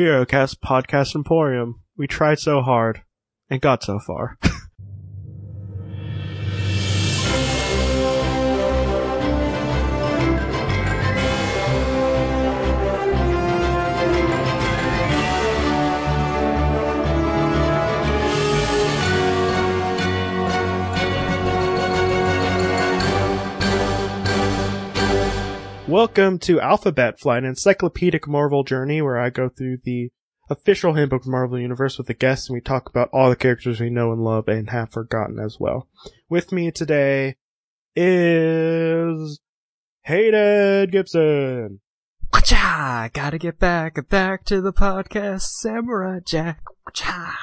HeroCast 0.00 0.60
Podcast 0.64 1.14
Emporium. 1.14 1.82
We 1.94 2.06
tried 2.06 2.38
so 2.38 2.62
hard 2.62 3.02
and 3.50 3.60
got 3.60 3.82
so 3.82 3.98
far. 3.98 4.38
Welcome 25.90 26.38
to 26.42 26.60
Alphabet 26.60 27.18
Flight, 27.18 27.42
an 27.42 27.48
encyclopedic 27.48 28.28
Marvel 28.28 28.62
journey 28.62 29.02
where 29.02 29.18
I 29.18 29.28
go 29.28 29.48
through 29.48 29.78
the 29.82 30.10
official 30.48 30.94
handbook 30.94 31.22
of 31.22 31.26
Marvel 31.26 31.58
Universe 31.58 31.98
with 31.98 32.06
the 32.06 32.14
guests 32.14 32.48
and 32.48 32.54
we 32.54 32.60
talk 32.60 32.88
about 32.88 33.10
all 33.12 33.28
the 33.28 33.34
characters 33.34 33.80
we 33.80 33.90
know 33.90 34.12
and 34.12 34.22
love 34.22 34.46
and 34.46 34.70
have 34.70 34.92
forgotten 34.92 35.40
as 35.40 35.56
well. 35.58 35.88
With 36.28 36.52
me 36.52 36.70
today 36.70 37.38
is 37.96 39.40
Hayden 40.02 40.90
Gibson. 40.90 41.80
Wacha! 42.32 43.12
Gotta 43.12 43.38
get 43.38 43.58
back, 43.58 44.08
back 44.08 44.44
to 44.44 44.60
the 44.60 44.72
podcast, 44.72 45.42
Samurai 45.42 46.20
Jack. 46.24 46.62
Wacha! 46.88 47.34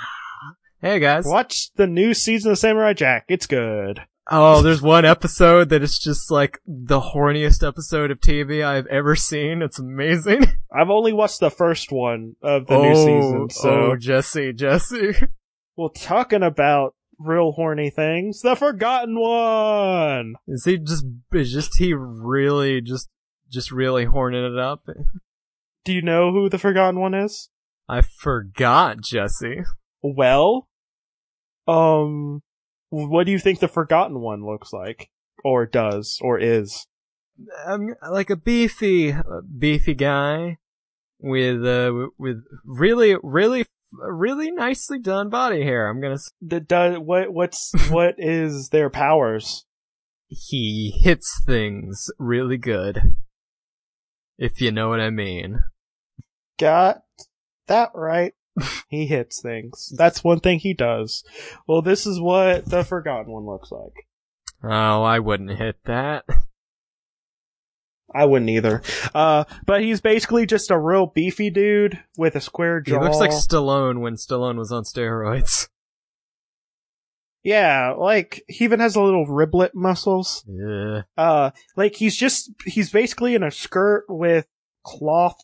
Hey 0.81 0.99
guys. 0.99 1.25
Watch 1.27 1.71
the 1.75 1.85
new 1.85 2.13
season 2.13 2.53
of 2.53 2.57
Samurai 2.57 2.93
Jack. 2.93 3.25
It's 3.27 3.45
good. 3.45 4.03
Oh, 4.29 4.61
there's 4.61 4.81
one 4.81 5.05
episode 5.05 5.69
that 5.69 5.81
is 5.81 5.97
just 5.97 6.29
like 6.29 6.59
the 6.65 6.99
horniest 6.99 7.65
episode 7.65 8.11
of 8.11 8.19
TV 8.19 8.65
I've 8.65 8.87
ever 8.87 9.15
seen. 9.15 9.61
It's 9.61 9.79
amazing. 9.79 10.45
I've 10.71 10.89
only 10.89 11.13
watched 11.13 11.39
the 11.39 11.49
first 11.49 11.91
one 11.93 12.35
of 12.41 12.67
the 12.67 12.73
oh, 12.73 12.81
new 12.81 12.95
season, 12.95 13.49
so 13.49 13.69
oh, 13.69 13.95
Jesse, 13.95 14.51
Jesse. 14.51 15.15
well, 15.77 15.89
talking 15.89 16.43
about 16.43 16.93
real 17.17 17.53
horny 17.53 17.89
things, 17.89 18.41
the 18.41 18.55
Forgotten 18.55 19.17
One. 19.17 20.35
Is 20.45 20.65
he 20.65 20.77
just, 20.77 21.05
is 21.31 21.53
just 21.53 21.77
he 21.77 21.93
really 21.93 22.81
just, 22.81 23.07
just 23.49 23.71
really 23.71 24.05
horning 24.05 24.43
it 24.43 24.59
up? 24.59 24.85
Do 25.85 25.93
you 25.93 26.01
know 26.01 26.33
who 26.33 26.49
the 26.49 26.59
Forgotten 26.59 26.99
One 26.99 27.13
is? 27.13 27.49
I 27.87 28.01
forgot, 28.01 28.99
Jesse. 28.99 29.63
Well, 30.03 30.67
um, 31.65 32.41
what 32.89 33.25
do 33.25 33.31
you 33.31 33.39
think 33.39 33.59
the 33.59 33.67
Forgotten 33.67 34.19
One 34.21 34.45
looks 34.45 34.71
like? 34.73 35.09
Or 35.43 35.65
does, 35.65 36.17
or 36.21 36.39
is? 36.39 36.87
um, 37.67 37.93
like 38.09 38.29
a 38.31 38.35
beefy, 38.35 39.11
uh, 39.13 39.41
beefy 39.57 39.93
guy 39.93 40.57
with, 41.19 41.63
uh, 41.65 42.07
with 42.17 42.43
really, 42.65 43.15
really, 43.21 43.65
really 43.91 44.49
nicely 44.51 44.97
done 44.99 45.29
body 45.29 45.63
hair. 45.63 45.87
I'm 45.87 46.01
gonna, 46.01 46.15
s- 46.15 46.31
The, 46.41 46.59
do, 46.59 46.99
what, 46.99 47.31
what's, 47.31 47.71
what 47.91 48.15
is 48.17 48.69
their 48.69 48.89
powers? 48.89 49.65
he 50.29 50.91
hits 51.03 51.41
things 51.45 52.09
really 52.19 52.57
good. 52.57 53.15
If 54.37 54.59
you 54.59 54.71
know 54.71 54.89
what 54.89 54.99
I 54.99 55.09
mean. 55.09 55.59
Got 56.59 57.03
that 57.67 57.91
right. 57.95 58.33
He 58.89 59.05
hits 59.05 59.41
things. 59.41 59.93
That's 59.97 60.23
one 60.23 60.39
thing 60.39 60.59
he 60.59 60.73
does. 60.73 61.23
Well, 61.67 61.81
this 61.81 62.05
is 62.05 62.19
what 62.19 62.65
the 62.65 62.83
Forgotten 62.83 63.31
One 63.31 63.45
looks 63.45 63.71
like. 63.71 64.07
Oh, 64.63 65.03
I 65.03 65.19
wouldn't 65.19 65.57
hit 65.57 65.77
that. 65.85 66.25
I 68.13 68.25
wouldn't 68.25 68.49
either. 68.49 68.81
Uh, 69.13 69.43
but 69.65 69.81
he's 69.81 70.01
basically 70.01 70.45
just 70.45 70.71
a 70.71 70.79
real 70.79 71.07
beefy 71.07 71.49
dude 71.49 71.99
with 72.17 72.35
a 72.35 72.41
square 72.41 72.81
jaw. 72.81 72.99
He 72.99 73.05
looks 73.05 73.17
like 73.17 73.31
Stallone 73.31 73.99
when 73.99 74.15
Stallone 74.15 74.57
was 74.57 74.71
on 74.71 74.83
steroids. 74.83 75.67
yeah, 77.43 77.93
like, 77.97 78.43
he 78.47 78.63
even 78.63 78.79
has 78.79 78.95
a 78.95 79.01
little 79.01 79.27
riblet 79.27 79.75
muscles. 79.75 80.43
Yeah. 80.47 81.01
Uh, 81.17 81.51
like 81.75 81.95
he's 81.95 82.15
just, 82.15 82.51
he's 82.65 82.91
basically 82.91 83.35
in 83.35 83.43
a 83.43 83.51
skirt 83.51 84.05
with 84.07 84.47
cloth 84.83 85.39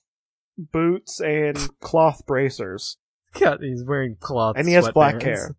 boots 0.57 1.19
and 1.19 1.57
cloth 1.79 2.25
bracers. 2.25 2.97
God, 3.39 3.59
he's 3.61 3.83
wearing 3.83 4.17
cloth. 4.19 4.55
And 4.57 4.67
he 4.67 4.73
has 4.73 4.89
black 4.91 5.21
hair. 5.21 5.55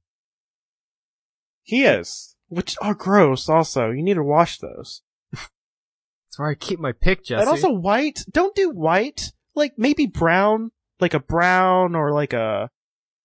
He 1.62 1.85
is. 1.85 2.37
Which 2.49 2.77
are 2.81 2.95
gross 2.95 3.49
also. 3.49 3.91
You 3.91 4.03
need 4.03 4.15
to 4.15 4.23
wash 4.23 4.59
those. 4.59 5.03
That's 5.33 6.39
where 6.39 6.51
I 6.51 6.55
keep 6.55 6.79
my 6.79 6.93
pick, 6.93 7.25
Jesse. 7.25 7.41
And 7.41 7.49
also 7.49 7.71
white. 7.71 8.25
Don't 8.31 8.55
do 8.55 8.71
white. 8.71 9.33
Like 9.55 9.75
maybe 9.77 10.07
brown. 10.07 10.71
Like 11.01 11.15
a 11.15 11.21
brown 11.21 11.95
or 11.95 12.13
like 12.13 12.33
a, 12.33 12.71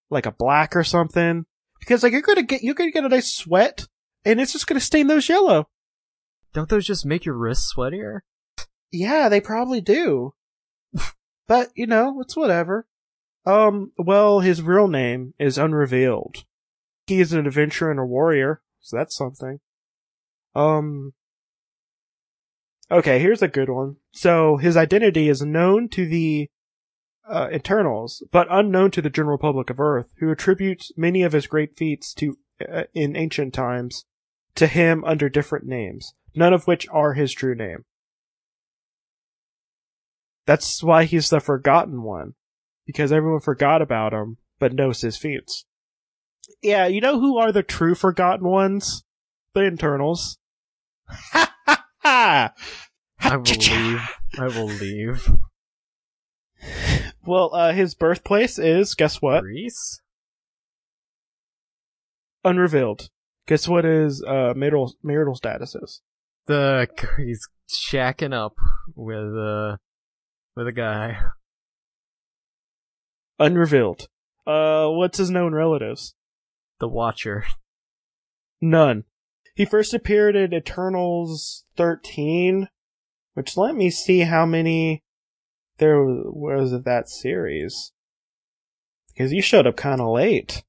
like 0.10 0.26
a 0.26 0.32
black 0.32 0.76
or 0.76 0.84
something. 0.84 1.46
Because 1.80 2.04
like 2.04 2.14
you're 2.14 2.22
gonna 2.22 2.44
get, 2.44 2.64
you're 2.64 2.76
gonna 2.76 2.92
get 2.92 3.04
a 3.04 3.10
nice 3.10 3.32
sweat 3.34 3.88
and 4.26 4.40
it's 4.40 4.54
just 4.54 4.68
gonna 4.68 4.80
stain 4.80 5.08
those 5.08 5.30
yellow. 5.30 5.70
Don't 6.54 6.70
those 6.70 6.86
just 6.86 7.06
make 7.06 7.26
your 7.26 7.36
wrists 7.36 7.74
sweatier? 7.76 8.20
Yeah, 8.92 9.30
they 9.30 9.40
probably 9.40 9.82
do. 9.82 10.34
but, 11.48 11.70
you 11.76 11.86
know, 11.86 12.20
it's 12.22 12.36
whatever. 12.36 12.88
Um, 13.46 13.92
well, 13.98 14.42
his 14.42 14.62
real 14.62 14.88
name 14.88 15.34
is 15.40 15.58
unrevealed. 15.58 16.44
He 17.08 17.20
is 17.20 17.34
an 17.34 17.48
adventurer 17.48 17.90
and 17.90 18.00
a 18.00 18.06
warrior, 18.06 18.62
so 18.82 18.98
that's 18.98 19.16
something. 19.16 19.60
Um, 20.56 21.14
okay, 22.92 23.20
here's 23.20 23.42
a 23.42 23.48
good 23.48 23.70
one. 23.70 23.98
So, 24.12 24.58
his 24.58 24.78
identity 24.78 25.30
is 25.30 25.42
known 25.42 25.90
to 25.90 26.06
the 26.06 26.50
uh, 27.28 27.50
Eternals, 27.54 28.24
but 28.32 28.48
unknown 28.50 28.92
to 28.92 29.02
the 29.02 29.10
general 29.10 29.38
public 29.38 29.70
of 29.70 29.80
Earth, 29.80 30.14
who 30.20 30.32
attributes 30.32 30.92
many 30.98 31.22
of 31.24 31.34
his 31.34 31.48
great 31.48 31.78
feats 31.78 32.14
to, 32.16 32.38
uh, 32.72 32.84
in 32.94 33.16
ancient 33.16 33.54
times, 33.54 34.06
to 34.56 34.68
him 34.68 35.04
under 35.06 35.30
different 35.30 35.66
names, 35.66 36.14
none 36.36 36.54
of 36.54 36.68
which 36.68 36.88
are 36.90 37.14
his 37.14 37.32
true 37.32 37.56
name. 37.56 37.86
That's 40.46 40.84
why 40.84 41.04
he's 41.04 41.30
the 41.30 41.40
forgotten 41.40 42.02
one. 42.02 42.34
Because 42.90 43.12
everyone 43.12 43.40
forgot 43.40 43.84
about 43.84 44.14
him, 44.14 44.38
but 44.58 44.74
knows 44.74 45.02
his 45.02 45.16
feats. 45.16 45.64
Yeah, 46.64 46.88
you 46.88 47.02
know 47.02 47.20
who 47.20 47.38
are 47.38 47.52
the 47.52 47.62
true 47.62 47.94
forgotten 47.94 48.48
ones? 48.48 49.04
The 49.54 49.68
Eternals. 49.68 50.40
Ha 51.08 51.54
ha 51.68 51.86
ha! 52.00 52.54
I 53.20 53.38
will 53.38 53.44
leave. 53.44 54.02
I 54.40 54.48
will 54.48 54.66
leave. 54.66 55.30
Well, 57.24 57.54
uh, 57.54 57.74
his 57.74 57.94
birthplace 57.94 58.58
is, 58.58 58.96
guess 58.96 59.22
what? 59.22 59.42
Greece? 59.42 60.02
Unrevealed. 62.44 63.10
Guess 63.48 63.68
what 63.68 63.84
his, 63.86 64.24
uh, 64.24 64.54
marital, 64.56 64.96
marital 65.04 65.36
status 65.36 65.76
is? 65.76 66.02
The 66.48 66.88
he's 67.18 67.48
shacking 67.70 68.34
up 68.34 68.56
with 68.96 69.38
uh 69.38 69.78
with 70.56 70.68
a 70.68 70.72
guy. 70.72 71.20
Unrevealed. 73.40 74.08
Uh, 74.46 74.88
what's 74.90 75.18
his 75.18 75.32
known 75.32 75.54
relatives? 75.54 76.16
The 76.80 76.88
Watcher. 76.88 77.46
None. 78.62 79.06
He 79.56 79.66
first 79.66 79.94
appeared 79.94 80.36
in 80.36 80.54
Eternals 80.54 81.64
13, 81.78 82.68
which 83.34 83.58
let 83.58 83.76
me 83.76 83.90
see 83.90 84.22
how 84.22 84.46
many 84.46 85.04
there 85.78 86.04
was 86.04 86.74
of 86.74 86.84
that 86.84 87.10
series. 87.10 87.94
Because 89.08 89.32
he 89.32 89.42
showed 89.42 89.68
up 89.68 89.78
kind 89.78 90.02
of 90.02 90.10
late. 90.10 90.64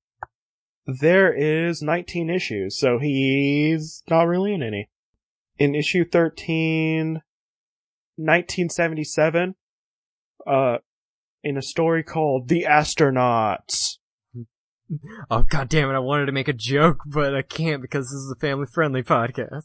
There 0.87 1.33
is 1.33 1.83
19 1.83 2.31
issues, 2.31 2.79
so 2.79 2.99
he's 2.99 4.03
not 4.09 4.27
really 4.27 4.55
in 4.55 4.63
any. 4.63 4.89
In 5.59 5.75
issue 5.75 6.05
13, 6.05 7.23
1977, 8.17 9.55
uh, 10.47 10.79
in 11.43 11.57
a 11.57 11.63
story 11.63 12.03
called 12.03 12.49
The 12.49 12.67
Astronauts. 12.69 13.97
Oh 15.31 15.45
god 15.49 15.69
damn 15.69 15.89
it! 15.89 15.95
I 15.95 16.01
wanted 16.01 16.27
to 16.27 16.33
make 16.33 16.49
a 16.49 16.53
joke, 16.53 17.03
but 17.07 17.33
I 17.33 17.43
can't 17.43 17.81
because 17.81 18.07
this 18.07 18.15
is 18.19 18.35
a 18.37 18.41
family 18.41 18.67
friendly 18.67 19.05
podcast. 19.05 19.63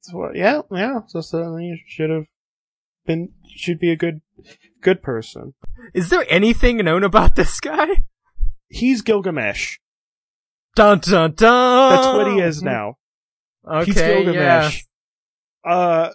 So, 0.00 0.30
yeah, 0.34 0.62
yeah. 0.70 1.00
So, 1.08 1.20
so 1.20 1.56
you 1.58 1.76
should 1.86 2.08
have 2.08 2.24
been, 3.06 3.34
should 3.54 3.78
be 3.78 3.90
a 3.92 3.96
good, 3.96 4.22
good 4.80 5.02
person. 5.02 5.52
Is 5.92 6.08
there 6.08 6.24
anything 6.30 6.78
known 6.78 7.04
about 7.04 7.36
this 7.36 7.60
guy? 7.60 8.04
He's 8.68 9.02
Gilgamesh. 9.02 9.76
Dun 10.74 11.00
dun 11.00 11.34
dun. 11.34 11.92
That's 11.92 12.06
what 12.06 12.32
he 12.32 12.40
is 12.40 12.62
now. 12.62 12.96
Okay, 13.70 13.84
He's 13.84 13.94
Gilgamesh. 13.94 14.84
yeah. 15.66 15.70
Uh, 15.70 16.12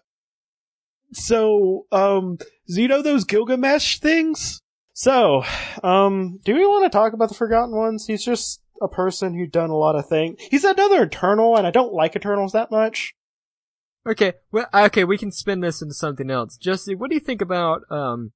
so, 1.13 1.85
um, 1.91 2.39
know 2.67 3.01
those 3.01 3.23
Gilgamesh 3.23 3.99
things? 3.99 4.61
So, 4.93 5.43
um, 5.83 6.39
do 6.43 6.53
we 6.53 6.65
want 6.65 6.85
to 6.85 6.95
talk 6.95 7.13
about 7.13 7.29
the 7.29 7.35
Forgotten 7.35 7.75
Ones? 7.75 8.05
He's 8.07 8.25
just 8.25 8.61
a 8.81 8.87
person 8.87 9.35
who'd 9.35 9.51
done 9.51 9.69
a 9.69 9.77
lot 9.77 9.95
of 9.95 10.07
things. 10.07 10.39
He's 10.49 10.63
another 10.63 11.03
Eternal, 11.03 11.55
and 11.55 11.65
I 11.65 11.71
don't 11.71 11.93
like 11.93 12.15
Eternals 12.15 12.51
that 12.53 12.71
much. 12.71 13.13
Okay, 14.05 14.33
well, 14.51 14.67
okay, 14.73 15.03
we 15.03 15.17
can 15.17 15.31
spin 15.31 15.59
this 15.59 15.81
into 15.81 15.93
something 15.93 16.29
else. 16.29 16.57
Jesse, 16.57 16.95
what 16.95 17.09
do 17.09 17.15
you 17.15 17.19
think 17.19 17.41
about 17.41 17.81
um 17.91 18.31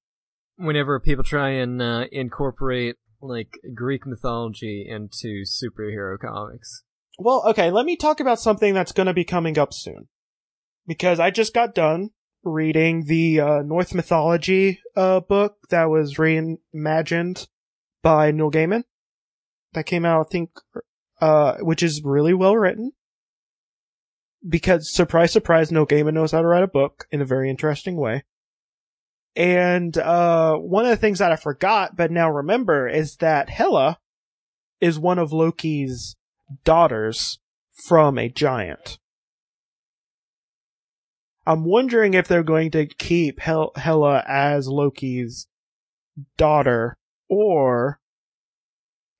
whenever 0.58 1.00
people 1.00 1.24
try 1.24 1.50
and 1.50 1.82
uh, 1.82 2.06
incorporate 2.12 2.98
like 3.22 3.60
Greek 3.74 4.06
mythology 4.06 4.86
into 4.88 5.44
superhero 5.44 6.20
comics. 6.20 6.84
Well, 7.20 7.44
okay, 7.48 7.70
let 7.70 7.86
me 7.86 7.96
talk 7.96 8.20
about 8.20 8.40
something 8.40 8.74
that's 8.74 8.92
going 8.92 9.08
to 9.08 9.14
be 9.14 9.24
coming 9.26 9.58
up 9.58 9.74
soon. 9.74 10.08
Because 10.88 11.20
I 11.20 11.30
just 11.30 11.54
got 11.54 11.76
done 11.76 12.10
reading 12.44 13.06
the 13.06 13.40
uh, 13.40 13.62
Norse 13.62 13.94
mythology 13.94 14.80
uh, 14.96 15.20
book 15.20 15.58
that 15.70 15.90
was 15.90 16.16
reimagined 16.16 17.48
by 18.02 18.32
Neil 18.32 18.52
Gaiman. 18.52 18.84
That 19.74 19.86
came 19.86 20.06
out, 20.06 20.28
I 20.28 20.30
think, 20.30 20.50
uh, 21.22 21.58
which 21.60 21.84
is 21.84 22.02
really 22.04 22.34
well 22.34 22.56
written. 22.56 22.92
Because, 24.48 24.92
surprise, 24.92 25.32
surprise, 25.32 25.72
Neil 25.72 25.86
Gaiman 25.86 26.14
knows 26.14 26.32
how 26.32 26.42
to 26.42 26.48
write 26.48 26.64
a 26.64 26.68
book 26.68 27.06
in 27.12 27.22
a 27.22 27.26
very 27.26 27.50
interesting 27.50 27.96
way. 27.96 28.24
And, 29.36 29.98
uh, 29.98 30.56
one 30.56 30.86
of 30.86 30.90
the 30.90 30.98
things 30.98 31.20
that 31.20 31.32
I 31.32 31.36
forgot, 31.36 31.96
but 31.96 32.12
now 32.12 32.30
remember, 32.30 32.88
is 32.88 33.18
that 33.18 33.50
Hela 33.50 34.00
is 34.82 35.00
one 35.00 35.20
of 35.20 35.32
Loki's 35.32 36.16
daughters 36.64 37.40
from 37.88 38.18
a 38.18 38.30
giant. 38.30 38.98
I'm 41.52 41.66
wondering 41.66 42.14
if 42.14 42.30
they're 42.30 42.44
going 42.44 42.72
to 42.72 42.86
keep 42.86 43.42
Hel- 43.42 43.74
Hela 43.76 44.24
as 44.26 44.68
Loki's 44.70 45.48
daughter, 46.38 46.96
or 47.30 48.00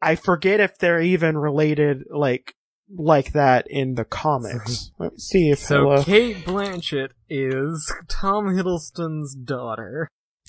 I 0.02 0.16
forget 0.16 0.62
if 0.62 0.78
they're 0.78 1.02
even 1.02 1.38
related, 1.38 2.06
like 2.10 2.56
like 2.90 3.34
that 3.34 3.68
in 3.70 3.96
the 3.96 4.06
comics. 4.06 4.92
Let's 5.00 5.26
see 5.26 5.50
if 5.50 5.60
So 5.60 5.90
Hela. 5.90 6.04
Cate 6.06 6.46
Blanchett 6.46 7.10
is 7.30 7.92
Tom 8.08 8.46
Hiddleston's 8.46 9.36
daughter. 9.36 10.08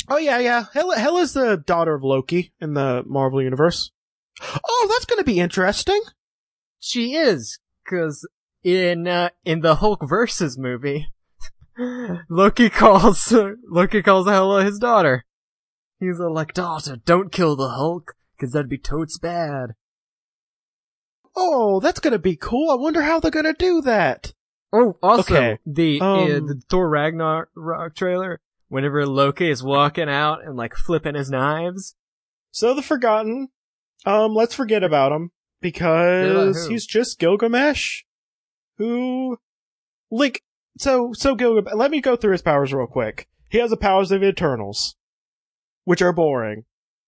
Oh 0.09 0.19
yeah, 0.19 0.39
yeah. 0.39 0.67
Hela 0.73 0.99
Hela's 0.99 1.35
the 1.35 1.57
daughter 1.57 1.95
of 1.95 2.05
Loki 2.05 2.53
in 2.61 2.75
the 2.75 3.03
Marvel 3.07 3.43
universe. 3.43 3.91
Oh, 4.41 4.87
that's 4.89 5.05
going 5.05 5.19
to 5.19 5.25
be 5.25 5.41
interesting. 5.41 6.01
She 6.79 7.15
is, 7.15 7.59
cause 7.89 8.27
in, 8.63 9.07
uh, 9.07 9.31
in 9.45 9.61
the 9.61 9.77
Hulk 9.77 10.09
versus 10.09 10.57
movie, 10.57 11.09
Loki 12.29 12.71
calls, 12.71 13.33
Loki 13.69 14.03
calls 14.03 14.27
Hela 14.27 14.65
his 14.65 14.79
daughter. 14.79 15.25
He's 15.99 16.21
uh, 16.21 16.31
like, 16.31 16.53
daughter, 16.53 16.97
don't 16.97 17.33
kill 17.33 17.57
the 17.57 17.71
Hulk, 17.71 18.15
cause 18.39 18.53
that'd 18.53 18.69
be 18.69 18.79
totes 18.79 19.19
bad. 19.19 19.75
Oh, 21.35 21.81
that's 21.81 22.01
to 22.13 22.19
be 22.19 22.37
cool. 22.37 22.71
I 22.71 22.75
wonder 22.75 23.03
how 23.03 23.21
they're 23.21 23.31
to 23.45 23.55
do 23.55 23.81
that. 23.83 24.33
Oh, 24.73 24.99
also, 25.03 25.35
Okay, 25.35 25.59
the, 25.67 26.01
uh, 26.01 26.05
um, 26.05 26.47
the 26.47 26.63
Thor 26.69 26.89
Ragnarok 26.89 27.95
trailer, 27.95 28.41
whenever 28.69 29.07
Loki 29.07 29.51
is 29.51 29.63
walking 29.63 30.09
out 30.09 30.45
and 30.45 30.57
like 30.57 30.75
flipping 30.75 31.15
his 31.15 31.31
knives, 31.31 31.95
So 32.51 32.75
the 32.75 32.83
Forgotten, 32.83 33.49
um, 34.05 34.35
let's 34.35 34.55
forget 34.55 34.83
about 34.83 35.13
him 35.13 35.31
because 35.61 36.67
he's 36.69 36.87
just 36.87 37.19
Gilgamesh, 37.19 38.03
who, 38.79 39.39
like, 40.11 40.43
so 40.79 41.13
so. 41.13 41.33
Let 41.33 41.91
me 41.91 42.01
go 42.01 42.17
through 42.17 42.33
his 42.33 42.43
powers 42.43 42.73
real 42.73 42.87
quick. 42.87 43.29
He 43.51 43.59
has 43.59 43.71
the 43.71 43.77
powers 43.77 44.11
of 44.11 44.23
Eternals, 44.23 44.97
which 45.85 46.03
are 46.03 46.13
boring. 46.13 46.65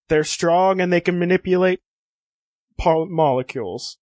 They're 0.09 0.25
strong 0.25 0.81
and 0.81 0.93
they 0.93 1.01
can 1.01 1.19
manipulate 1.19 1.81
molecules. 2.79 3.99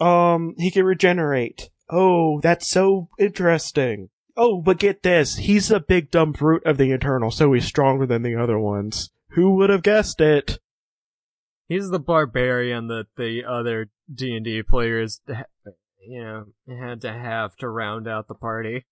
Um, 0.00 0.54
he 0.58 0.70
can 0.70 0.84
regenerate. 0.84 1.70
Oh, 1.88 2.40
that's 2.40 2.68
so 2.68 3.08
interesting. 3.18 4.10
Oh, 4.36 4.60
but 4.60 4.78
get 4.78 5.02
this. 5.02 5.36
He's 5.36 5.70
a 5.70 5.80
big 5.80 6.10
dumb 6.10 6.32
brute 6.32 6.66
of 6.66 6.76
the 6.76 6.90
Eternal, 6.92 7.30
so 7.30 7.52
he's 7.52 7.64
stronger 7.64 8.06
than 8.06 8.22
the 8.22 8.34
other 8.34 8.58
ones. 8.58 9.10
Who 9.30 9.54
would 9.56 9.70
have 9.70 9.82
guessed 9.82 10.20
it? 10.20 10.58
He's 11.68 11.88
the 11.90 11.98
barbarian 11.98 12.88
that 12.88 13.06
the 13.16 13.44
other 13.48 13.90
D 14.12 14.34
and 14.36 14.44
D 14.44 14.62
players, 14.62 15.20
you 16.06 16.22
know, 16.22 16.46
had 16.68 17.00
to 17.02 17.12
have 17.12 17.56
to 17.56 17.68
round 17.68 18.08
out 18.08 18.28
the 18.28 18.34
party. 18.34 18.84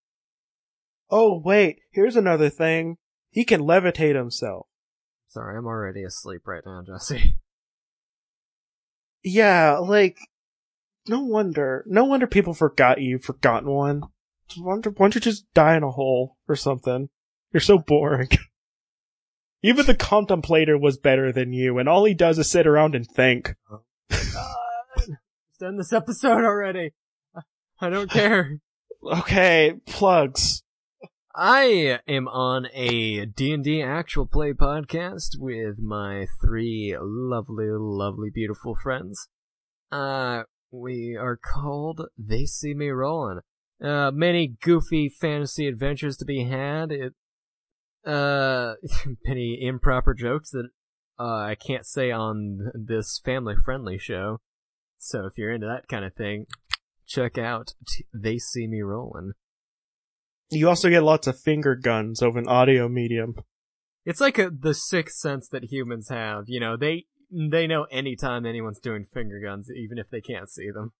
Oh, 1.10 1.40
wait, 1.44 1.80
here's 1.92 2.16
another 2.16 2.50
thing. 2.50 2.96
He 3.30 3.44
can 3.44 3.60
levitate 3.60 4.16
himself. 4.16 4.66
Sorry, 5.28 5.56
I'm 5.56 5.66
already 5.66 6.02
asleep 6.04 6.42
right 6.46 6.62
now, 6.64 6.82
Jesse. 6.86 7.36
Yeah, 9.22 9.78
like, 9.78 10.18
no 11.08 11.22
wonder. 11.22 11.84
No 11.86 12.04
wonder 12.04 12.26
people 12.26 12.54
forgot 12.54 13.00
you've 13.00 13.24
forgotten 13.24 13.70
one. 13.70 14.02
Wonder, 14.58 14.90
why 14.90 15.06
don't 15.06 15.14
you 15.14 15.20
just 15.20 15.46
die 15.54 15.76
in 15.76 15.82
a 15.82 15.90
hole 15.90 16.36
or 16.46 16.54
something? 16.54 17.08
You're 17.52 17.60
so 17.60 17.78
boring. 17.78 18.28
Even 19.62 19.86
the 19.86 19.94
contemplator 19.94 20.76
was 20.76 20.98
better 20.98 21.32
than 21.32 21.54
you, 21.54 21.78
and 21.78 21.88
all 21.88 22.04
he 22.04 22.12
does 22.12 22.38
is 22.38 22.50
sit 22.50 22.66
around 22.66 22.94
and 22.94 23.06
think. 23.06 23.54
Oh, 23.70 23.80
Let's 25.54 25.62
end 25.62 25.78
this 25.78 25.92
episode 25.92 26.44
already. 26.44 26.92
I 27.80 27.90
don't 27.90 28.10
care. 28.10 28.58
Okay, 29.06 29.74
plugs. 29.84 30.62
I 31.36 31.98
am 32.08 32.26
on 32.26 32.68
a 32.72 33.26
D&D 33.26 33.82
actual 33.82 34.24
play 34.24 34.54
podcast 34.54 35.36
with 35.38 35.78
my 35.78 36.26
three 36.40 36.96
lovely, 36.98 37.66
lovely, 37.68 38.30
beautiful 38.32 38.74
friends. 38.82 39.28
Uh, 39.92 40.44
we 40.70 41.18
are 41.20 41.36
called 41.36 42.06
They 42.16 42.46
See 42.46 42.72
Me 42.72 42.88
Rollin'. 42.88 43.40
Uh, 43.82 44.10
many 44.10 44.56
goofy 44.62 45.10
fantasy 45.10 45.66
adventures 45.66 46.16
to 46.16 46.24
be 46.24 46.44
had. 46.44 46.90
It, 46.90 47.12
uh, 48.06 48.76
many 49.26 49.58
improper 49.60 50.14
jokes 50.14 50.50
that, 50.52 50.70
uh, 51.18 51.24
I 51.24 51.56
can't 51.56 51.84
say 51.84 52.10
on 52.10 52.70
this 52.74 53.20
family-friendly 53.22 53.98
show. 53.98 54.40
So 54.98 55.26
if 55.26 55.36
you're 55.36 55.52
into 55.52 55.66
that 55.66 55.88
kind 55.88 56.04
of 56.04 56.14
thing, 56.14 56.46
check 57.06 57.38
out 57.38 57.74
T- 57.88 58.06
They 58.14 58.38
See 58.38 58.66
Me 58.66 58.82
Rollin'. 58.82 59.32
You 60.50 60.68
also 60.68 60.90
get 60.90 61.02
lots 61.02 61.26
of 61.26 61.38
finger 61.38 61.74
guns 61.74 62.22
of 62.22 62.36
an 62.36 62.46
audio 62.46 62.88
medium. 62.88 63.34
It's 64.04 64.20
like 64.20 64.38
a, 64.38 64.50
the 64.50 64.74
sixth 64.74 65.16
sense 65.16 65.48
that 65.48 65.64
humans 65.72 66.08
have. 66.10 66.44
You 66.46 66.60
know, 66.60 66.76
they 66.76 67.06
they 67.30 67.66
know 67.66 67.84
anytime 67.90 68.46
anyone's 68.46 68.78
doing 68.78 69.04
finger 69.04 69.40
guns, 69.40 69.68
even 69.74 69.98
if 69.98 70.08
they 70.10 70.20
can't 70.20 70.50
see 70.50 70.70
them. 70.70 70.92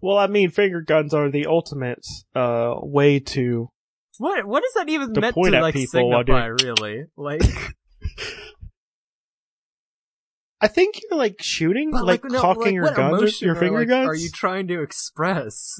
Well, 0.00 0.18
I 0.18 0.26
mean, 0.26 0.50
finger 0.50 0.82
guns 0.82 1.14
are 1.14 1.30
the 1.30 1.46
ultimate, 1.46 2.06
uh, 2.34 2.74
way 2.82 3.18
to 3.20 3.70
What 4.18 4.46
what 4.46 4.62
is 4.64 4.74
that 4.74 4.88
even 4.88 5.14
To 5.14 5.20
meant 5.20 5.34
point 5.34 5.52
to 5.52 5.58
at 5.58 5.62
like 5.62 5.74
people 5.74 6.12
signify? 6.12 6.46
Really, 6.46 7.04
like, 7.16 7.40
I 10.66 10.68
think 10.68 11.00
you're 11.00 11.16
like 11.16 11.40
shooting, 11.40 11.92
but, 11.92 12.04
like, 12.04 12.24
like 12.24 12.32
no, 12.32 12.40
cocking 12.40 12.62
like, 12.64 12.72
your 12.74 12.90
guns, 12.90 13.40
your 13.40 13.54
finger 13.54 13.76
are, 13.76 13.80
like, 13.82 13.88
guns. 13.88 14.08
Are 14.08 14.16
you 14.16 14.30
trying 14.30 14.66
to 14.66 14.82
express? 14.82 15.76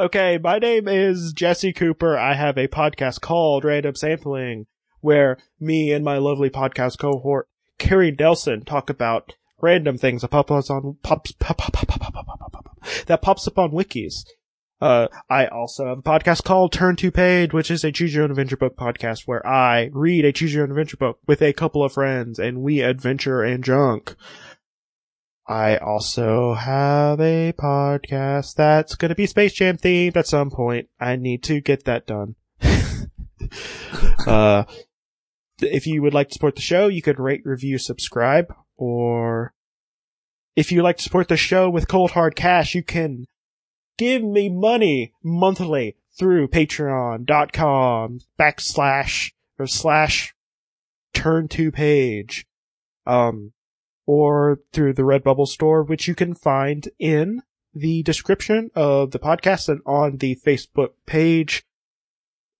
Okay, 0.00 0.38
my 0.42 0.58
name 0.58 0.88
is 0.88 1.34
Jesse 1.34 1.74
Cooper. 1.74 2.16
I 2.16 2.32
have 2.32 2.56
a 2.56 2.68
podcast 2.68 3.20
called 3.20 3.66
Random 3.66 3.94
Sampling, 3.94 4.64
where 5.00 5.36
me 5.60 5.92
and 5.92 6.02
my 6.02 6.16
lovely 6.16 6.48
podcast 6.48 6.96
cohort 6.96 7.48
Carrie 7.78 8.16
Nelson 8.18 8.64
talk 8.64 8.88
about 8.88 9.34
random 9.60 9.98
things 9.98 10.22
that 10.22 10.28
pop 10.28 10.50
on 10.50 10.62
pop, 11.02 11.26
pop, 11.38 11.58
pop, 11.58 13.06
that 13.08 13.20
pops 13.20 13.46
up 13.46 13.58
on 13.58 13.72
wikis. 13.72 14.24
Uh, 14.80 15.08
I 15.30 15.46
also 15.46 15.86
have 15.86 15.98
a 15.98 16.02
podcast 16.02 16.44
called 16.44 16.72
Turn 16.72 16.96
to 16.96 17.10
Page, 17.10 17.54
which 17.54 17.70
is 17.70 17.82
a 17.82 17.90
choose 17.90 18.14
your 18.14 18.24
own 18.24 18.30
adventure 18.30 18.58
book 18.58 18.76
podcast 18.76 19.22
where 19.26 19.46
I 19.46 19.90
read 19.92 20.24
a 20.26 20.32
choose 20.32 20.52
your 20.52 20.64
own 20.64 20.70
adventure 20.70 20.98
book 20.98 21.18
with 21.26 21.40
a 21.40 21.54
couple 21.54 21.82
of 21.82 21.94
friends 21.94 22.38
and 22.38 22.62
we 22.62 22.82
adventure 22.82 23.42
and 23.42 23.64
junk. 23.64 24.14
I 25.48 25.76
also 25.78 26.54
have 26.54 27.20
a 27.20 27.52
podcast 27.52 28.54
that's 28.54 28.96
going 28.96 29.10
to 29.10 29.14
be 29.14 29.26
Space 29.26 29.54
Jam 29.54 29.78
themed 29.78 30.16
at 30.16 30.26
some 30.26 30.50
point. 30.50 30.88
I 31.00 31.16
need 31.16 31.42
to 31.44 31.60
get 31.60 31.84
that 31.84 32.06
done. 32.06 32.34
uh, 34.26 34.64
if 35.60 35.86
you 35.86 36.02
would 36.02 36.14
like 36.14 36.28
to 36.28 36.34
support 36.34 36.56
the 36.56 36.62
show, 36.62 36.88
you 36.88 37.00
could 37.00 37.20
rate, 37.20 37.42
review, 37.44 37.78
subscribe, 37.78 38.52
or 38.76 39.54
if 40.56 40.72
you 40.72 40.82
like 40.82 40.96
to 40.98 41.02
support 41.02 41.28
the 41.28 41.36
show 41.36 41.70
with 41.70 41.88
cold 41.88 42.10
hard 42.10 42.34
cash, 42.36 42.74
you 42.74 42.82
can 42.82 43.26
give 43.98 44.22
me 44.22 44.48
money 44.48 45.12
monthly 45.22 45.96
through 46.18 46.48
patreon.com 46.48 48.20
backslash 48.38 49.32
or 49.58 49.66
slash 49.66 50.34
turn 51.14 51.48
to 51.48 51.70
page. 51.70 52.46
Um, 53.06 53.52
or 54.06 54.60
through 54.72 54.92
the 54.94 55.02
Redbubble 55.02 55.48
store, 55.48 55.82
which 55.82 56.06
you 56.06 56.14
can 56.14 56.34
find 56.34 56.88
in 56.98 57.42
the 57.74 58.02
description 58.04 58.70
of 58.74 59.10
the 59.10 59.18
podcast 59.18 59.68
and 59.68 59.80
on 59.84 60.18
the 60.18 60.38
Facebook 60.46 60.90
page, 61.06 61.64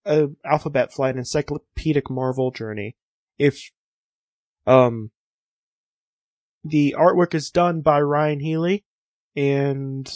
uh, 0.05 0.27
Alphabet 0.45 0.93
Flight 0.93 1.17
Encyclopedic 1.17 2.11
Marvel 2.11 2.51
Journey. 2.51 2.97
If, 3.39 3.71
um, 4.67 5.11
the 6.65 6.97
artwork 6.99 7.33
is 7.33 7.51
done 7.51 7.81
by 7.81 8.01
Ryan 8.01 8.41
Healy, 8.41 8.85
and 9.37 10.13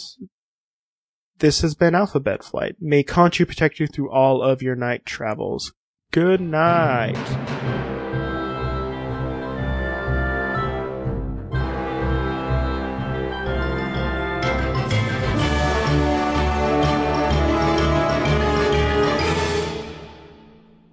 this 1.41 1.61
has 1.61 1.73
been 1.75 1.95
Alphabet 1.95 2.43
Flight. 2.43 2.75
May 2.79 3.03
Khonshu 3.03 3.47
protect 3.47 3.79
you 3.79 3.87
through 3.87 4.11
all 4.11 4.43
of 4.43 4.61
your 4.61 4.75
night 4.75 5.05
travels. 5.05 5.73
Good 6.11 6.39
night. 6.39 7.80